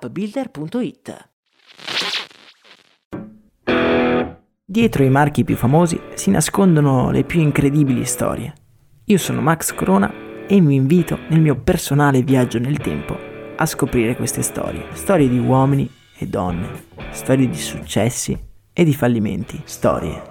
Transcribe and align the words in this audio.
appbuilder.it. 0.00 1.28
Dietro 4.66 5.04
i 5.04 5.10
marchi 5.10 5.44
più 5.44 5.56
famosi 5.56 6.00
si 6.14 6.30
nascondono 6.30 7.10
le 7.10 7.24
più 7.24 7.40
incredibili 7.40 8.04
storie. 8.04 8.52
Io 9.04 9.18
sono 9.18 9.40
Max 9.40 9.74
Corona 9.74 10.12
e 10.46 10.60
vi 10.60 10.74
invito 10.74 11.18
nel 11.28 11.40
mio 11.40 11.60
personale 11.60 12.22
viaggio 12.22 12.58
nel 12.58 12.78
tempo 12.78 13.16
a 13.56 13.66
scoprire 13.66 14.16
queste 14.16 14.42
storie. 14.42 14.86
Storie 14.94 15.28
di 15.28 15.38
uomini 15.38 15.88
e 16.18 16.26
donne, 16.26 16.86
storie 17.10 17.48
di 17.48 17.58
successi 17.58 18.36
e 18.72 18.84
di 18.84 18.94
fallimenti, 18.94 19.60
storie 19.64 20.22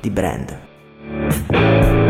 di 0.00 0.10
brand. 0.10 2.09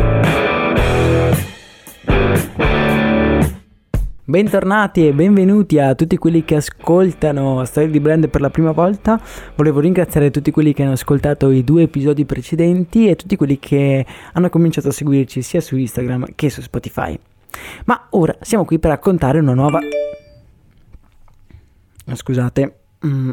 Bentornati 4.30 5.08
e 5.08 5.12
benvenuti 5.12 5.80
a 5.80 5.96
tutti 5.96 6.16
quelli 6.16 6.44
che 6.44 6.54
ascoltano 6.54 7.64
Storie 7.64 7.90
di 7.90 7.98
Brand 7.98 8.28
per 8.28 8.40
la 8.40 8.48
prima 8.48 8.70
volta. 8.70 9.20
Volevo 9.56 9.80
ringraziare 9.80 10.30
tutti 10.30 10.52
quelli 10.52 10.72
che 10.72 10.84
hanno 10.84 10.92
ascoltato 10.92 11.50
i 11.50 11.64
due 11.64 11.82
episodi 11.82 12.24
precedenti 12.24 13.08
e 13.08 13.16
tutti 13.16 13.34
quelli 13.34 13.58
che 13.58 14.06
hanno 14.32 14.48
cominciato 14.48 14.86
a 14.86 14.92
seguirci 14.92 15.42
sia 15.42 15.60
su 15.60 15.76
Instagram 15.76 16.26
che 16.36 16.48
su 16.48 16.60
Spotify. 16.60 17.18
Ma 17.86 18.06
ora 18.10 18.36
siamo 18.40 18.64
qui 18.64 18.78
per 18.78 18.90
raccontare 18.92 19.40
una 19.40 19.52
nuova... 19.52 19.80
Scusate. 22.12 22.78
Mm. 23.04 23.32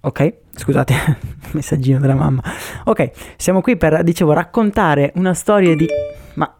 Ok, 0.00 0.34
scusate, 0.56 0.94
messaggino 1.52 2.00
della 2.00 2.16
mamma. 2.16 2.42
Ok, 2.86 3.12
siamo 3.36 3.60
qui 3.60 3.76
per, 3.76 4.02
dicevo, 4.02 4.32
raccontare 4.32 5.12
una 5.14 5.34
storia 5.34 5.76
di... 5.76 5.86
Ma 6.34 6.52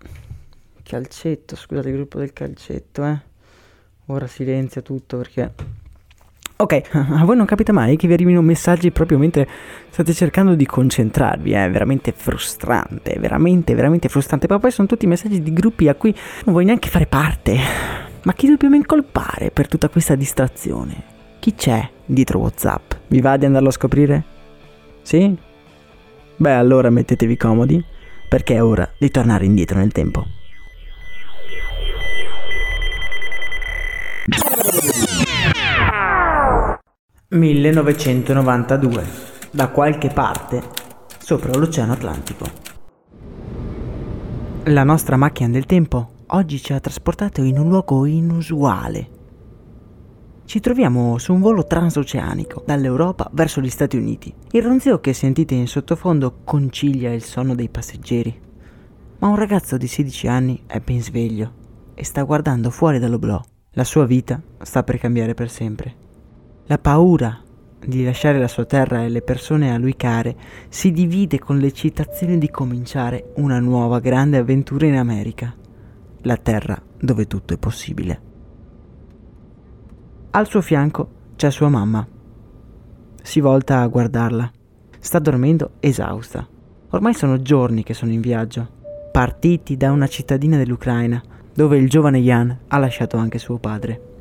Calcetto, 0.88 1.56
scusate 1.56 1.88
il 1.88 1.96
gruppo 1.96 2.20
del 2.20 2.32
calcetto, 2.32 3.04
eh. 3.04 3.18
Ora 4.06 4.28
silenzia 4.28 4.82
tutto 4.82 5.16
perché... 5.16 5.52
Ok, 6.58 6.80
a 6.94 7.24
voi 7.24 7.36
non 7.36 7.44
capita 7.44 7.72
mai 7.72 7.96
che 7.96 8.06
vi 8.06 8.12
arrivino 8.12 8.40
messaggi 8.40 8.92
proprio 8.92 9.18
mentre 9.18 9.48
state 9.90 10.12
cercando 10.12 10.54
di 10.54 10.64
concentrarvi, 10.64 11.50
è 11.50 11.68
veramente 11.68 12.12
frustrante, 12.16 13.16
veramente, 13.18 13.74
veramente 13.74 14.08
frustrante. 14.08 14.46
Ma 14.48 14.60
poi 14.60 14.70
sono 14.70 14.86
tutti 14.86 15.08
messaggi 15.08 15.42
di 15.42 15.52
gruppi 15.52 15.88
a 15.88 15.96
cui 15.96 16.14
non 16.44 16.54
vuoi 16.54 16.64
neanche 16.64 16.88
fare 16.88 17.06
parte. 17.06 17.58
Ma 18.22 18.32
chi 18.32 18.46
dobbiamo 18.46 18.76
incolpare 18.76 19.50
per 19.50 19.66
tutta 19.66 19.88
questa 19.88 20.14
distrazione? 20.14 21.02
Chi 21.40 21.54
c'è 21.56 21.90
dietro 22.04 22.38
WhatsApp? 22.38 22.92
Vi 23.08 23.20
va 23.20 23.36
di 23.36 23.44
andarlo 23.44 23.70
a 23.70 23.72
scoprire? 23.72 24.24
Sì? 25.02 25.36
Beh, 26.36 26.52
allora 26.52 26.90
mettetevi 26.90 27.36
comodi, 27.36 27.84
perché 28.28 28.54
è 28.54 28.62
ora 28.62 28.88
di 28.96 29.10
tornare 29.10 29.46
indietro 29.46 29.78
nel 29.78 29.90
tempo. 29.90 30.35
1992, 37.36 39.04
da 39.50 39.68
qualche 39.68 40.08
parte, 40.08 40.62
sopra 41.18 41.56
l'Oceano 41.56 41.92
Atlantico. 41.92 42.46
La 44.64 44.82
nostra 44.82 45.16
macchina 45.16 45.50
del 45.50 45.66
tempo 45.66 46.10
oggi 46.28 46.58
ci 46.58 46.72
ha 46.72 46.80
trasportato 46.80 47.42
in 47.42 47.58
un 47.58 47.68
luogo 47.68 48.04
inusuale. 48.04 49.08
Ci 50.44 50.60
troviamo 50.60 51.18
su 51.18 51.32
un 51.32 51.40
volo 51.40 51.64
transoceanico 51.66 52.62
dall'Europa 52.66 53.28
verso 53.32 53.60
gli 53.60 53.70
Stati 53.70 53.96
Uniti. 53.96 54.32
Il 54.52 54.62
ronzio 54.62 55.00
che 55.00 55.12
sentite 55.12 55.54
in 55.54 55.68
sottofondo 55.68 56.38
concilia 56.44 57.12
il 57.12 57.22
sonno 57.22 57.54
dei 57.54 57.68
passeggeri. 57.68 58.40
Ma 59.18 59.28
un 59.28 59.36
ragazzo 59.36 59.76
di 59.76 59.86
16 59.86 60.26
anni 60.28 60.62
è 60.66 60.80
ben 60.80 61.02
sveglio 61.02 61.52
e 61.94 62.04
sta 62.04 62.22
guardando 62.22 62.70
fuori 62.70 62.98
dall'oblò. 62.98 63.42
La 63.72 63.84
sua 63.84 64.06
vita 64.06 64.40
sta 64.62 64.82
per 64.82 64.98
cambiare 64.98 65.34
per 65.34 65.50
sempre. 65.50 66.05
La 66.68 66.78
paura 66.78 67.40
di 67.78 68.02
lasciare 68.02 68.40
la 68.40 68.48
sua 68.48 68.64
terra 68.64 69.04
e 69.04 69.08
le 69.08 69.22
persone 69.22 69.72
a 69.72 69.78
lui 69.78 69.94
care 69.94 70.34
si 70.68 70.90
divide 70.90 71.38
con 71.38 71.58
l'eccitazione 71.58 72.38
di 72.38 72.50
cominciare 72.50 73.32
una 73.36 73.60
nuova 73.60 74.00
grande 74.00 74.38
avventura 74.38 74.86
in 74.86 74.96
America, 74.96 75.54
la 76.22 76.36
terra 76.36 76.76
dove 76.98 77.28
tutto 77.28 77.54
è 77.54 77.58
possibile. 77.58 78.20
Al 80.30 80.48
suo 80.48 80.60
fianco 80.60 81.08
c'è 81.36 81.52
sua 81.52 81.68
mamma. 81.68 82.04
Si 83.22 83.38
volta 83.38 83.80
a 83.80 83.86
guardarla. 83.86 84.50
Sta 84.98 85.20
dormendo 85.20 85.74
esausta. 85.78 86.44
Ormai 86.90 87.14
sono 87.14 87.40
giorni 87.42 87.84
che 87.84 87.94
sono 87.94 88.10
in 88.10 88.20
viaggio, 88.20 88.68
partiti 89.12 89.76
da 89.76 89.92
una 89.92 90.08
cittadina 90.08 90.56
dell'Ucraina 90.56 91.22
dove 91.54 91.76
il 91.76 91.88
giovane 91.88 92.18
Jan 92.18 92.58
ha 92.66 92.78
lasciato 92.78 93.18
anche 93.18 93.38
suo 93.38 93.58
padre. 93.58 94.14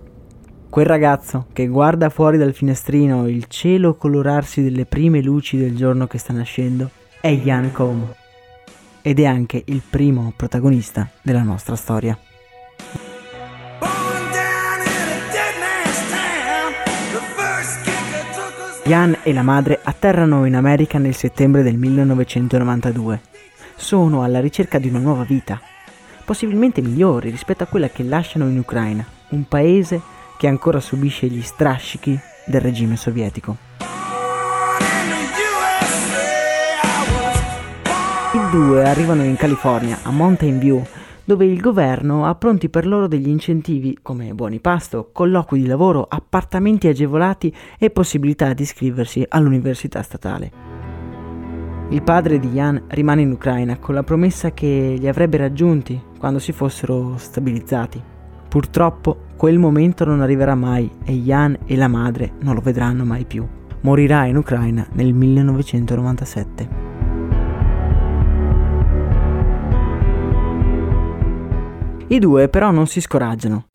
Quel 0.75 0.87
ragazzo 0.87 1.45
che 1.53 1.67
guarda 1.67 2.09
fuori 2.09 2.37
dal 2.37 2.53
finestrino 2.53 3.29
il 3.29 3.45
cielo 3.47 3.95
colorarsi 3.95 4.61
delle 4.61 4.85
prime 4.85 5.21
luci 5.21 5.55
del 5.55 5.73
giorno 5.73 6.05
che 6.05 6.17
sta 6.17 6.33
nascendo 6.33 6.89
è 7.21 7.33
Jan 7.33 7.71
Koum 7.71 8.13
ed 9.01 9.21
è 9.21 9.23
anche 9.23 9.63
il 9.67 9.81
primo 9.89 10.33
protagonista 10.35 11.09
della 11.21 11.43
nostra 11.43 11.77
storia. 11.77 12.19
Jan 18.83 19.19
e 19.23 19.31
la 19.31 19.43
madre 19.43 19.79
atterrano 19.81 20.43
in 20.43 20.55
America 20.57 20.97
nel 20.97 21.15
settembre 21.15 21.63
del 21.63 21.77
1992. 21.77 23.21
Sono 23.77 24.23
alla 24.23 24.41
ricerca 24.41 24.77
di 24.77 24.89
una 24.89 24.99
nuova 24.99 25.23
vita, 25.23 25.57
possibilmente 26.25 26.81
migliori 26.81 27.29
rispetto 27.29 27.63
a 27.63 27.67
quella 27.67 27.87
che 27.87 28.03
lasciano 28.03 28.49
in 28.49 28.57
Ucraina, 28.57 29.05
un 29.29 29.47
paese 29.47 30.11
che 30.37 30.47
ancora 30.47 30.79
subisce 30.79 31.27
gli 31.27 31.41
strascichi 31.41 32.17
del 32.45 32.61
regime 32.61 32.95
sovietico. 32.95 33.57
I 38.33 38.49
due 38.51 38.87
arrivano 38.87 39.23
in 39.23 39.35
California, 39.37 39.99
a 40.03 40.11
Mountain 40.11 40.59
View, 40.59 40.85
dove 41.23 41.45
il 41.45 41.59
governo 41.59 42.25
ha 42.25 42.35
pronti 42.35 42.69
per 42.69 42.85
loro 42.85 43.07
degli 43.07 43.29
incentivi 43.29 43.97
come 44.01 44.33
buoni 44.33 44.59
pasto, 44.59 45.09
colloqui 45.11 45.61
di 45.61 45.67
lavoro, 45.67 46.05
appartamenti 46.07 46.87
agevolati 46.87 47.53
e 47.79 47.89
possibilità 47.89 48.53
di 48.53 48.61
iscriversi 48.61 49.25
all'università 49.27 50.01
statale. 50.03 50.51
Il 51.89 52.01
padre 52.03 52.39
di 52.39 52.49
Jan 52.49 52.83
rimane 52.89 53.21
in 53.21 53.31
Ucraina 53.31 53.77
con 53.77 53.95
la 53.95 54.03
promessa 54.03 54.51
che 54.51 54.95
li 54.97 55.07
avrebbe 55.07 55.37
raggiunti 55.37 55.99
quando 56.17 56.39
si 56.39 56.51
fossero 56.51 57.15
stabilizzati. 57.17 58.13
Purtroppo 58.55 59.17
quel 59.35 59.59
momento 59.59 60.05
non 60.05 60.21
arriverà 60.21 60.55
mai 60.55 60.89
e 61.03 61.11
Jan 61.11 61.57
e 61.65 61.75
la 61.75 61.89
madre 61.89 62.35
non 62.39 62.55
lo 62.55 62.61
vedranno 62.61 63.03
mai 63.03 63.25
più. 63.25 63.45
morirà 63.81 64.23
in 64.27 64.37
Ucraina 64.37 64.87
nel 64.93 65.13
1997. 65.13 66.69
I 72.07 72.19
due 72.19 72.47
però 72.47 72.71
non 72.71 72.87
si 72.87 73.01
scoraggiano. 73.01 73.65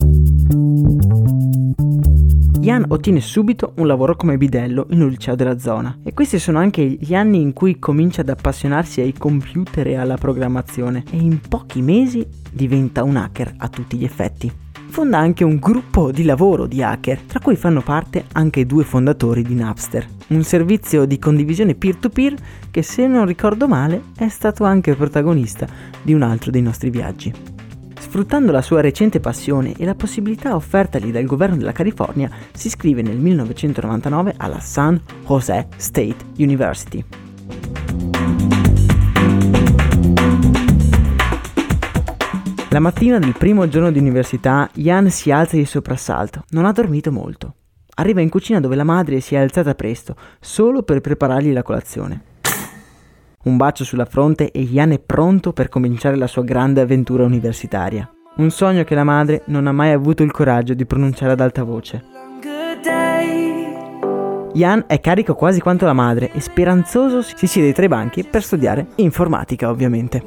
Jan 2.59 2.87
ottiene 2.89 3.21
subito 3.21 3.75
un 3.77 3.87
lavoro 3.87 4.17
come 4.17 4.39
bidello 4.39 4.87
in 4.93 5.03
un 5.03 5.11
liceo 5.11 5.35
della 5.35 5.59
zona 5.59 5.99
e 6.03 6.15
questi 6.15 6.39
sono 6.39 6.59
anche 6.59 6.83
gli 6.83 7.15
anni 7.15 7.43
in 7.43 7.53
cui 7.53 7.79
comincia 7.79 8.23
ad 8.23 8.31
appassionarsi 8.31 9.03
ai 9.03 9.13
computer 9.13 9.87
e 9.89 9.97
alla 9.97 10.17
programmazione 10.17 11.05
e 11.11 11.19
in 11.19 11.39
pochi 11.39 11.83
mesi 11.83 12.27
diventa 12.51 13.03
un 13.03 13.17
hacker 13.17 13.53
a 13.59 13.69
tutti 13.69 13.99
gli 13.99 14.05
effetti. 14.05 14.69
Fonda 14.91 15.19
anche 15.19 15.45
un 15.45 15.57
gruppo 15.57 16.11
di 16.11 16.25
lavoro 16.25 16.67
di 16.67 16.83
hacker, 16.83 17.21
tra 17.23 17.39
cui 17.39 17.55
fanno 17.55 17.81
parte 17.81 18.25
anche 18.33 18.67
due 18.67 18.83
fondatori 18.83 19.43
di 19.43 19.55
Napster, 19.55 20.07
un 20.29 20.43
servizio 20.43 21.05
di 21.05 21.19
condivisione 21.19 21.77
peer-to-peer 21.77 22.35
che 22.71 22.83
se 22.83 23.07
non 23.07 23.25
ricordo 23.25 23.69
male 23.69 24.03
è 24.17 24.29
stato 24.29 24.65
anche 24.65 24.97
protagonista 24.97 25.67
di 26.03 26.13
un 26.13 26.23
altro 26.23 26.51
dei 26.51 26.63
nostri 26.63 26.91
viaggi. 26.91 27.33
Sfruttando 27.99 28.51
la 28.51 28.63
sua 28.63 28.81
recente 28.81 29.21
passione 29.21 29.75
e 29.77 29.85
la 29.85 29.95
possibilità 29.95 30.57
offertagli 30.57 31.13
dal 31.13 31.25
governo 31.25 31.57
della 31.57 31.73
California, 31.73 32.29
si 32.53 32.67
iscrive 32.67 33.03
nel 33.03 33.19
1999 33.19 34.35
alla 34.39 34.59
San 34.59 35.01
Jose 35.25 35.69
State 35.77 36.17
University. 36.39 37.05
La 42.73 42.79
mattina 42.79 43.19
del 43.19 43.35
primo 43.37 43.67
giorno 43.67 43.91
di 43.91 43.99
università, 43.99 44.71
Jan 44.75 45.11
si 45.11 45.33
alza 45.33 45.57
di 45.57 45.65
soprassalto. 45.65 46.45
Non 46.51 46.67
ha 46.67 46.71
dormito 46.71 47.11
molto. 47.11 47.55
Arriva 47.97 48.21
in 48.21 48.29
cucina 48.29 48.61
dove 48.61 48.77
la 48.77 48.85
madre 48.85 49.19
si 49.19 49.35
è 49.35 49.39
alzata 49.39 49.75
presto, 49.75 50.15
solo 50.39 50.85
per 50.85 51.01
preparargli 51.01 51.53
la 51.53 51.65
colazione. 51.65 52.23
Un 53.43 53.57
bacio 53.57 53.83
sulla 53.83 54.05
fronte 54.05 54.53
e 54.53 54.61
Ian 54.61 54.93
è 54.93 55.01
pronto 55.01 55.53
per 55.53 55.69
cominciare 55.69 56.15
la 56.15 56.29
sua 56.29 56.45
grande 56.45 56.81
avventura 56.81 57.25
universitaria. 57.25 58.09
Un 58.37 58.51
sogno 58.51 58.85
che 58.85 58.95
la 58.95 59.03
madre 59.03 59.43
non 59.47 59.67
ha 59.67 59.73
mai 59.73 59.91
avuto 59.91 60.23
il 60.23 60.31
coraggio 60.31 60.75
di 60.75 60.87
pronunciare 60.87 61.33
ad 61.33 61.41
alta 61.41 61.65
voce. 61.65 62.05
Ian 64.53 64.85
è 64.87 65.01
carico 65.01 65.35
quasi 65.35 65.61
quanto 65.61 65.87
la 65.87 65.93
madre 65.93 66.31
e 66.33 66.41
speranzoso 66.41 67.23
si 67.23 67.49
siede 67.49 67.73
tra 67.73 67.85
i 67.85 67.89
banchi 67.89 68.23
per 68.23 68.45
studiare 68.45 68.87
informatica 68.97 69.71
ovviamente. 69.71 70.23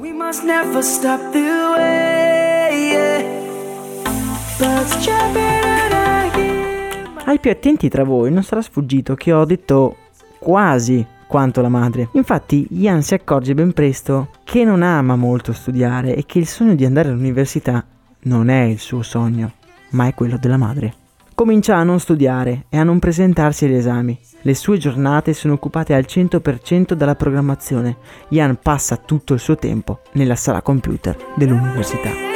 Ai 7.26 7.40
più 7.40 7.50
attenti 7.50 7.88
tra 7.88 8.04
voi 8.04 8.30
non 8.30 8.42
sarà 8.42 8.62
sfuggito 8.62 9.14
che 9.14 9.32
ho 9.32 9.44
detto 9.44 9.96
quasi 10.38 11.04
quanto 11.26 11.62
la 11.62 11.68
madre. 11.68 12.10
Infatti 12.12 12.66
Ian 12.70 13.02
si 13.02 13.14
accorge 13.14 13.54
ben 13.54 13.72
presto 13.72 14.28
che 14.44 14.62
non 14.62 14.82
ama 14.82 15.16
molto 15.16 15.52
studiare 15.52 16.14
e 16.14 16.24
che 16.26 16.38
il 16.38 16.46
sogno 16.46 16.74
di 16.74 16.84
andare 16.84 17.08
all'università 17.08 17.84
non 18.24 18.48
è 18.50 18.62
il 18.62 18.78
suo 18.78 19.02
sogno, 19.02 19.52
ma 19.90 20.06
è 20.06 20.14
quello 20.14 20.36
della 20.38 20.56
madre. 20.56 20.94
Comincia 21.34 21.76
a 21.76 21.82
non 21.82 21.98
studiare 21.98 22.66
e 22.68 22.78
a 22.78 22.84
non 22.84 23.00
presentarsi 23.00 23.64
agli 23.64 23.74
esami. 23.74 24.16
Le 24.42 24.54
sue 24.54 24.78
giornate 24.78 25.32
sono 25.32 25.54
occupate 25.54 25.94
al 25.94 26.04
100% 26.06 26.92
dalla 26.92 27.16
programmazione. 27.16 27.96
Ian 28.28 28.58
passa 28.62 28.96
tutto 28.96 29.34
il 29.34 29.40
suo 29.40 29.56
tempo 29.56 30.02
nella 30.12 30.36
sala 30.36 30.62
computer 30.62 31.16
dell'università. 31.34 32.33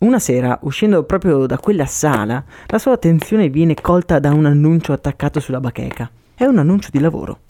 Una 0.00 0.20
sera, 0.20 0.56
uscendo 0.62 1.02
proprio 1.02 1.46
da 1.46 1.58
quella 1.58 1.84
sala, 1.84 2.44
la 2.68 2.78
sua 2.78 2.92
attenzione 2.92 3.48
viene 3.48 3.74
colta 3.74 4.20
da 4.20 4.30
un 4.30 4.46
annuncio 4.46 4.92
attaccato 4.92 5.40
sulla 5.40 5.58
bacheca. 5.58 6.08
È 6.36 6.44
un 6.44 6.58
annuncio 6.58 6.90
di 6.92 7.00
lavoro. 7.00 7.40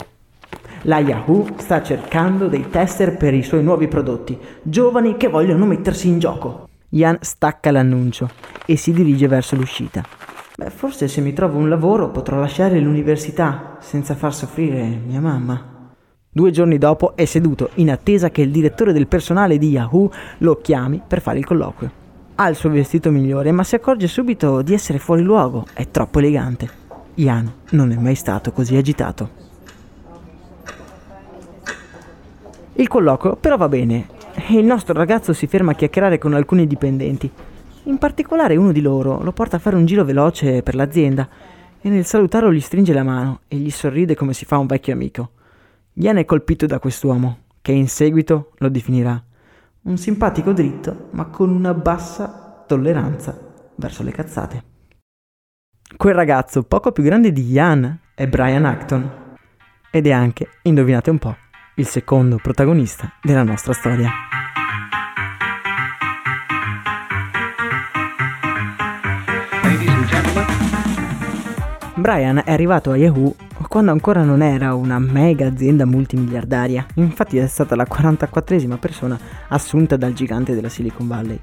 La 0.83 0.97
Yahoo 0.97 1.45
sta 1.57 1.83
cercando 1.83 2.47
dei 2.47 2.67
tester 2.71 3.17
per 3.17 3.35
i 3.35 3.43
suoi 3.43 3.61
nuovi 3.61 3.87
prodotti, 3.87 4.35
giovani 4.63 5.15
che 5.15 5.27
vogliono 5.27 5.67
mettersi 5.67 6.07
in 6.07 6.17
gioco. 6.17 6.67
Ian 6.89 7.19
stacca 7.21 7.69
l'annuncio 7.69 8.27
e 8.65 8.75
si 8.77 8.93
dirige 8.93 9.27
verso 9.27 9.55
l'uscita. 9.55 10.03
Beh, 10.57 10.71
forse 10.71 11.07
se 11.07 11.21
mi 11.21 11.33
trovo 11.33 11.59
un 11.59 11.69
lavoro 11.69 12.09
potrò 12.09 12.39
lasciare 12.39 12.79
l'università 12.79 13.77
senza 13.79 14.15
far 14.15 14.33
soffrire 14.33 14.87
mia 15.05 15.21
mamma. 15.21 15.93
Due 16.31 16.49
giorni 16.49 16.79
dopo 16.79 17.15
è 17.15 17.25
seduto 17.25 17.69
in 17.75 17.91
attesa 17.91 18.31
che 18.31 18.41
il 18.41 18.49
direttore 18.49 18.91
del 18.91 19.05
personale 19.05 19.59
di 19.59 19.69
Yahoo 19.69 20.11
lo 20.39 20.55
chiami 20.61 20.99
per 21.05 21.21
fare 21.21 21.37
il 21.37 21.45
colloquio. 21.45 21.98
Ha 22.41 22.47
il 22.47 22.55
suo 22.55 22.69
vestito 22.69 23.11
migliore, 23.11 23.51
ma 23.51 23.65
si 23.65 23.75
accorge 23.75 24.07
subito 24.07 24.61
di 24.61 24.73
essere 24.73 24.97
fuori 24.97 25.23
luogo. 25.23 25.65
È 25.73 25.91
troppo 25.91 26.19
elegante. 26.19 26.69
Ian 27.15 27.51
non 27.71 27.91
è 27.91 27.97
mai 27.97 28.15
stato 28.15 28.53
così 28.53 28.77
agitato. 28.77 29.29
Il 32.75 32.87
colloquio 32.87 33.35
però 33.35 33.57
va 33.57 33.67
bene 33.67 34.07
e 34.47 34.57
il 34.57 34.63
nostro 34.63 34.93
ragazzo 34.93 35.33
si 35.33 35.47
ferma 35.47 35.71
a 35.71 35.75
chiacchierare 35.75 36.17
con 36.17 36.33
alcuni 36.33 36.65
dipendenti. 36.65 37.29
In 37.83 37.97
particolare 37.97 38.55
uno 38.55 38.71
di 38.71 38.79
loro 38.79 39.21
lo 39.21 39.33
porta 39.33 39.57
a 39.57 39.59
fare 39.59 39.75
un 39.75 39.85
giro 39.85 40.05
veloce 40.05 40.63
per 40.63 40.75
l'azienda 40.75 41.27
e 41.81 41.89
nel 41.89 42.05
salutarlo 42.05 42.53
gli 42.53 42.61
stringe 42.61 42.93
la 42.93 43.03
mano 43.03 43.41
e 43.49 43.57
gli 43.57 43.69
sorride 43.69 44.15
come 44.15 44.31
si 44.31 44.45
fa 44.45 44.57
un 44.57 44.65
vecchio 44.65 44.93
amico. 44.93 45.31
Ian 45.95 46.15
è 46.15 46.23
colpito 46.23 46.65
da 46.67 46.79
quest'uomo, 46.79 47.39
che 47.61 47.73
in 47.73 47.89
seguito 47.89 48.51
lo 48.59 48.69
definirà 48.69 49.21
un 49.89 49.97
simpatico 49.97 50.53
dritto, 50.53 51.07
ma 51.11 51.25
con 51.25 51.49
una 51.49 51.73
bassa 51.73 52.63
tolleranza 52.67 53.37
verso 53.75 54.03
le 54.03 54.11
cazzate. 54.11 54.63
Quel 55.97 56.13
ragazzo 56.13 56.63
poco 56.63 56.91
più 56.91 57.01
grande 57.01 57.31
di 57.31 57.49
Ian 57.51 57.99
è 58.13 58.27
Brian 58.27 58.65
Acton 58.65 59.35
ed 59.89 60.05
è 60.05 60.11
anche, 60.11 60.47
indovinate 60.61 61.09
un 61.09 61.17
po', 61.17 61.35
il 61.75 61.87
secondo 61.87 62.37
protagonista 62.37 63.13
della 63.23 63.43
nostra 63.43 63.73
storia. 63.73 64.28
Brian 71.99 72.41
è 72.45 72.51
arrivato 72.51 72.91
a 72.91 72.97
Yahoo 72.97 73.35
quando 73.67 73.91
ancora 73.91 74.23
non 74.23 74.41
era 74.41 74.73
una 74.73 74.99
mega 74.99 75.47
azienda 75.47 75.85
multimiliardaria, 75.85 76.85
infatti 76.95 77.37
è 77.37 77.45
stata 77.45 77.75
la 77.75 77.85
44esima 77.89 78.77
persona 78.77 79.19
assunta 79.49 79.97
dal 79.97 80.13
gigante 80.13 80.55
della 80.55 80.69
Silicon 80.69 81.07
Valley. 81.07 81.39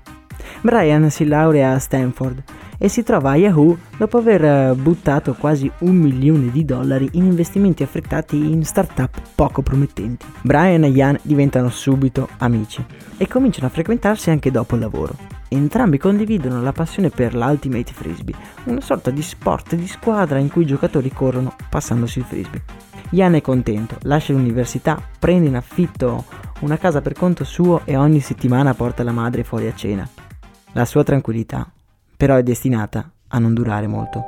Brian 0.63 1.11
si 1.11 1.27
laurea 1.27 1.73
a 1.73 1.79
Stanford 1.79 2.43
e 2.79 2.89
si 2.89 3.03
trova 3.03 3.33
a 3.33 3.37
Yahoo 3.37 3.77
dopo 3.99 4.19
aver 4.19 4.75
buttato 4.75 5.35
quasi 5.35 5.71
un 5.81 5.97
milione 5.97 6.51
di 6.51 6.65
dollari 6.65 7.09
in 7.13 7.27
investimenti 7.27 7.83
affrettati 7.83 8.37
in 8.37 8.65
start-up 8.65 9.21
poco 9.35 9.61
promettenti. 9.63 10.25
Brian 10.41 10.85
e 10.85 10.89
Ian 10.89 11.19
diventano 11.23 11.69
subito 11.69 12.29
amici 12.39 12.85
e 13.19 13.29
cominciano 13.29 13.67
a 13.67 13.71
frequentarsi 13.71 14.31
anche 14.31 14.51
dopo 14.51 14.75
il 14.75 14.81
lavoro. 14.81 15.36
Entrambi 15.49 15.99
condividono 15.99 16.61
la 16.61 16.73
passione 16.73 17.11
per 17.11 17.35
l'Ultimate 17.35 17.93
Frisbee, 17.93 18.35
una 18.65 18.81
sorta 18.81 19.11
di 19.11 19.23
sport 19.23 19.77
di 19.77 19.87
squadra 19.87 20.39
in 20.39 20.51
cui 20.51 20.63
i 20.63 20.67
giocatori 20.67 21.11
corrono 21.13 21.55
passandosi 21.69 22.19
il 22.19 22.25
frisbee. 22.25 22.65
Ian 23.11 23.35
è 23.35 23.41
contento, 23.41 23.97
lascia 24.03 24.33
l'università, 24.33 25.01
prende 25.19 25.47
in 25.47 25.55
affitto 25.55 26.25
una 26.61 26.77
casa 26.77 27.01
per 27.01 27.13
conto 27.13 27.45
suo 27.45 27.83
e 27.85 27.97
ogni 27.97 28.21
settimana 28.21 28.75
porta 28.75 29.05
la 29.05 29.13
madre 29.13 29.45
fuori 29.45 29.69
a 29.69 29.75
cena. 29.75 30.09
La 30.73 30.85
sua 30.85 31.05
tranquillità 31.05 31.71
però 32.17 32.35
è 32.35 32.43
destinata 32.43 33.09
a 33.29 33.39
non 33.39 33.55
durare 33.55 33.87
molto. 33.87 34.25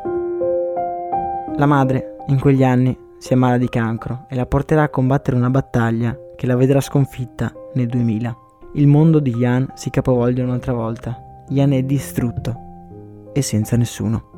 La 1.57 1.67
madre, 1.67 2.17
in 2.29 2.39
quegli 2.39 2.63
anni, 2.63 2.97
si 3.19 3.33
ammala 3.33 3.59
di 3.59 3.69
cancro 3.69 4.27
e 4.29 4.37
la 4.37 4.47
porterà 4.47 4.85
a 4.85 4.89
combattere 4.89 5.37
una 5.37 5.51
battaglia 5.51 6.17
che 6.37 6.47
la 6.47 6.55
vedrà 6.55 6.81
sconfitta 6.81 7.53
nel 7.75 7.89
2000. 7.89 8.37
Il 8.75 8.87
mondo 8.87 9.19
di 9.19 9.35
Ian 9.37 9.73
si 9.75 9.91
capovolge 9.91 10.43
un'altra 10.43 10.73
volta. 10.73 11.45
Ian 11.49 11.73
è 11.73 11.83
distrutto 11.83 13.31
e 13.33 13.41
senza 13.43 13.77
nessuno. 13.77 14.37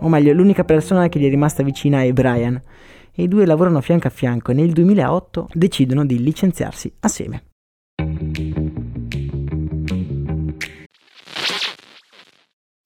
O 0.00 0.08
meglio, 0.08 0.32
l'unica 0.32 0.64
persona 0.64 1.08
che 1.08 1.18
gli 1.18 1.26
è 1.26 1.30
rimasta 1.30 1.62
vicina 1.62 2.02
è 2.02 2.12
Brian 2.12 2.60
e 3.14 3.22
i 3.22 3.28
due 3.28 3.46
lavorano 3.46 3.80
fianco 3.80 4.08
a 4.08 4.10
fianco 4.10 4.50
e 4.50 4.54
nel 4.54 4.72
2008 4.72 5.48
decidono 5.52 6.04
di 6.04 6.22
licenziarsi 6.22 6.92
assieme. 7.00 7.51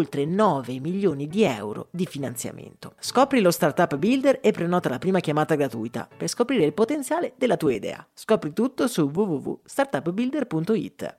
oltre 0.00 0.24
9 0.24 0.80
milioni 0.80 1.28
di 1.28 1.44
euro 1.44 1.88
di 1.90 2.06
finanziamento. 2.06 2.94
Scopri 2.98 3.42
lo 3.42 3.50
Startup 3.50 3.94
Builder 3.96 4.38
e 4.40 4.50
prenota 4.50 4.88
la 4.88 4.98
prima 4.98 5.20
chiamata 5.20 5.54
gratuita 5.54 6.08
per 6.16 6.28
scoprire 6.28 6.64
il 6.64 6.72
potenziale 6.72 7.34
della 7.36 7.58
tua 7.58 7.74
idea. 7.74 8.06
Scopri 8.14 8.54
tutto 8.54 8.88
su 8.88 9.10
www.startupbuilder.it. 9.12 11.18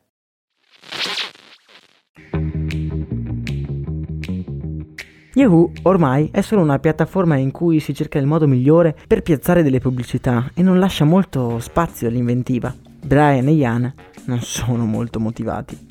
Yahoo 5.34 5.72
ormai 5.84 6.30
è 6.32 6.42
solo 6.42 6.62
una 6.62 6.80
piattaforma 6.80 7.38
in 7.38 7.52
cui 7.52 7.80
si 7.80 7.94
cerca 7.94 8.20
il 8.20 8.26
modo 8.26 8.48
migliore 8.48 8.98
per 9.08 9.22
piazzare 9.22 9.64
delle 9.64 9.80
pubblicità 9.80 10.52
e 10.54 10.62
non 10.62 10.78
lascia 10.78 11.06
molto 11.06 11.60
spazio 11.60 12.10
all'inventiva. 12.10 12.76
Brian 12.84 13.48
e 13.48 13.52
Ian 13.52 13.94
non 14.26 14.42
sono 14.42 14.86
molto 14.86 15.20
motivati. 15.20 15.91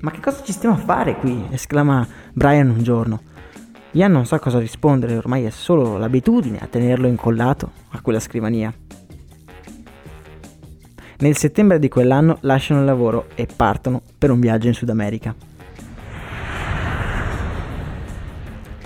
Ma 0.00 0.12
che 0.12 0.20
cosa 0.20 0.42
ci 0.44 0.52
stiamo 0.52 0.76
a 0.76 0.78
fare 0.78 1.16
qui? 1.16 1.46
esclama 1.50 2.06
Brian 2.32 2.70
un 2.70 2.82
giorno. 2.82 3.20
Ian 3.92 4.12
non 4.12 4.26
sa 4.26 4.38
cosa 4.38 4.60
rispondere, 4.60 5.16
ormai 5.16 5.44
è 5.44 5.50
solo 5.50 5.96
l'abitudine 5.96 6.58
a 6.58 6.66
tenerlo 6.66 7.08
incollato 7.08 7.72
a 7.90 8.00
quella 8.00 8.20
scrivania. 8.20 8.72
Nel 11.18 11.36
settembre 11.36 11.80
di 11.80 11.88
quell'anno 11.88 12.38
lasciano 12.42 12.78
il 12.78 12.86
lavoro 12.86 13.26
e 13.34 13.48
partono 13.54 14.00
per 14.16 14.30
un 14.30 14.38
viaggio 14.38 14.68
in 14.68 14.74
Sud 14.74 14.88
America. 14.88 15.34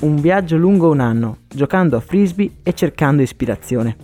Un 0.01 0.17
viaggio 0.17 0.57
lungo 0.57 0.91
un 0.91 1.01
anno, 1.01 1.39
giocando 1.47 1.97
a 1.97 2.01
frisbee 2.01 2.51
e 2.63 2.73
cercando 2.73 3.21
ispirazione. 3.21 3.97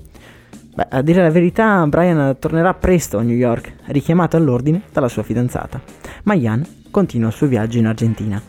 Beh, 0.79 0.87
a 0.91 1.03
dire 1.03 1.23
la 1.23 1.31
verità, 1.31 1.85
Brian 1.89 2.37
tornerà 2.39 2.73
presto 2.73 3.19
a 3.19 3.23
New 3.23 3.35
York, 3.35 3.79
richiamato 3.87 4.37
all'ordine 4.37 4.83
dalla 4.93 5.09
sua 5.09 5.25
fidanzata, 5.25 5.81
ma 6.23 6.35
Ian 6.35 6.65
continua 6.93 7.31
il 7.31 7.35
suo 7.35 7.49
viaggio 7.49 7.79
in 7.79 7.87
Argentina. 7.89 8.41